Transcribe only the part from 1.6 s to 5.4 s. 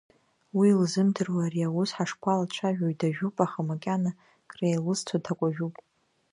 аус ҳашԥалацәажәои, дажәуп, аха макьана креилызцо